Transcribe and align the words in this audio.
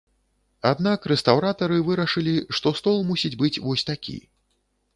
Аднак 0.69 1.03
рэстаўратары 1.11 1.77
вырашылі, 1.89 2.35
што 2.59 2.73
стол 2.81 2.99
тут 3.05 3.09
мусіць 3.13 3.35
быць 3.43 3.55
вось 3.69 3.87
такі. 3.95 4.19